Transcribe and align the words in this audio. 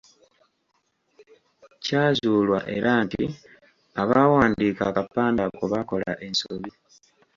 Kyazuulwa 1.83 2.59
era 2.77 2.91
nti 3.05 3.23
abaawandiika 4.01 4.81
akapande 4.89 5.41
ako 5.47 5.63
baakola 5.71 6.11
ensobi. 6.25 6.71